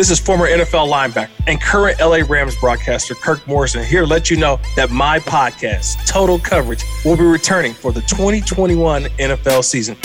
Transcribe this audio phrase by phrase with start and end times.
[0.00, 4.30] This is former NFL linebacker and current LA Rams broadcaster Kirk Morrison here to let
[4.30, 9.98] you know that my podcast, Total Coverage, will be returning for the 2021 NFL season.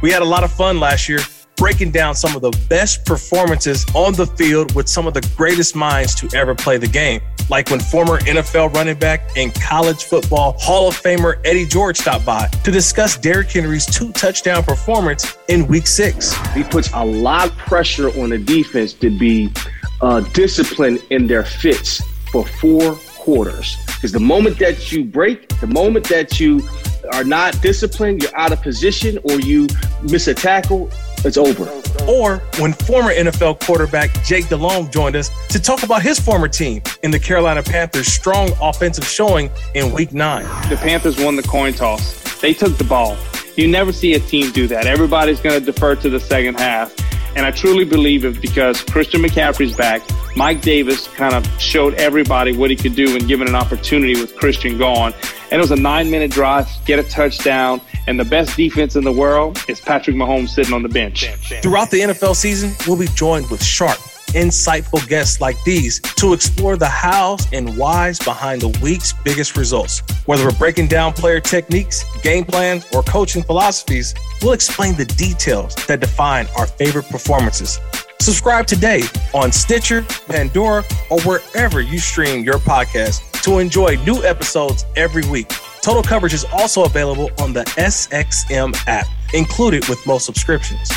[0.00, 1.18] We had a lot of fun last year
[1.56, 5.76] breaking down some of the best performances on the field with some of the greatest
[5.76, 7.20] minds to ever play the game.
[7.52, 12.24] Like when former NFL running back and college football Hall of Famer Eddie George stopped
[12.24, 16.32] by to discuss Derrick Henry's two touchdown performance in week six.
[16.54, 19.52] He puts a lot of pressure on the defense to be
[20.00, 23.76] uh, disciplined in their fits for four quarters.
[23.84, 26.66] Because the moment that you break, the moment that you
[27.12, 29.68] are not disciplined, you're out of position, or you
[30.04, 30.90] miss a tackle,
[31.24, 31.64] it's over.
[32.08, 36.82] Or when former NFL quarterback Jake Delhomme joined us to talk about his former team
[37.02, 40.44] in the Carolina Panthers' strong offensive showing in week nine.
[40.68, 42.40] The Panthers won the coin toss.
[42.40, 43.16] They took the ball.
[43.56, 44.86] You never see a team do that.
[44.86, 46.94] Everybody's going to defer to the second half.
[47.34, 50.02] And I truly believe it because Christian McCaffrey's back.
[50.36, 54.36] Mike Davis kind of showed everybody what he could do when given an opportunity with
[54.36, 55.12] Christian gone.
[55.50, 57.80] And it was a nine minute drive, get a touchdown.
[58.06, 61.26] And the best defense in the world is Patrick Mahomes sitting on the bench.
[61.62, 63.98] Throughout the NFL season, we'll be joined with sharp,
[64.32, 70.02] insightful guests like these to explore the hows and whys behind the week's biggest results.
[70.26, 75.74] Whether we're breaking down player techniques, game plans, or coaching philosophies, we'll explain the details
[75.86, 77.78] that define our favorite performances.
[78.20, 79.02] Subscribe today
[79.34, 85.48] on Stitcher, Pandora, or wherever you stream your podcast to enjoy new episodes every week.
[85.80, 90.88] Total coverage is also available on the SXM app, included with most subscriptions.